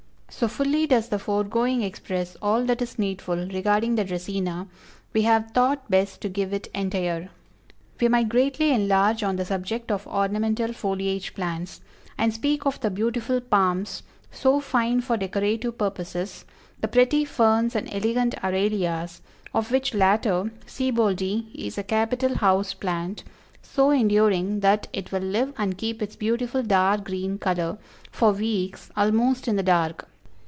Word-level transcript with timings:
_So 0.33 0.47
fully 0.47 0.87
does 0.87 1.09
the 1.09 1.19
foregoing 1.19 1.83
express 1.83 2.37
all 2.41 2.63
that 2.63 2.81
is 2.81 2.97
needful 2.97 3.35
regarding 3.47 3.93
the 3.95 4.05
Dracæna, 4.05 4.69
we 5.13 5.21
have 5.23 5.51
thought 5.51 5.91
best 5.91 6.21
to 6.21 6.29
give 6.29 6.53
it 6.53 6.67
entire. 6.73 7.29
We 7.99 8.07
might 8.07 8.29
greatly 8.29 8.71
enlarge 8.71 9.21
on 9.23 9.35
the 9.35 9.43
subject 9.45 9.91
of 9.91 10.07
Ornamental 10.07 10.71
Foliage 10.73 11.35
Plants, 11.35 11.81
and 12.17 12.33
speak 12.33 12.65
of 12.65 12.79
the 12.79 12.89
beautiful 12.89 13.39
Palms, 13.41 14.01
so 14.31 14.59
fine 14.61 15.01
for 15.01 15.17
decorative 15.17 15.77
purposes, 15.77 16.45
the 16.79 16.87
pretty 16.87 17.25
Ferns 17.25 17.75
and 17.75 17.87
elegant 17.93 18.33
Aralias, 18.41 19.19
of 19.53 19.69
which 19.69 19.93
latter 19.93 20.49
"Sieboldi 20.65 21.53
is 21.53 21.77
a 21.77 21.83
capital 21.83 22.35
house 22.35 22.73
plant, 22.73 23.25
so 23.61 23.89
enduring 23.91 24.61
that 24.61 24.87
it 24.93 25.11
will 25.11 25.19
live 25.21 25.53
and 25.57 25.77
keep 25.77 26.01
its 26.01 26.15
beautiful 26.15 26.63
dark 26.63 27.03
green 27.03 27.37
color 27.37 27.77
for 28.11 28.31
weeks 28.31 28.89
almost 28.95 29.47
in 29.49 29.55
the 29.57 29.61
dark." 29.61 30.07